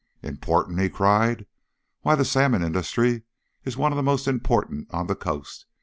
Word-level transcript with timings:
"Important!" 0.23 0.79
he 0.79 0.89
cried. 0.89 1.45
"Why, 2.01 2.15
the 2.15 2.25
salmon 2.25 2.63
industry 2.63 3.21
is 3.63 3.77
one 3.77 3.91
of 3.91 3.97
the 3.97 4.01
most 4.01 4.27
important 4.27 4.87
on 4.91 5.05
the 5.05 5.13
Coast. 5.15 5.67